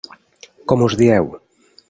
Com 0.73 0.85
us 0.87 0.97
dieu? 1.03 1.31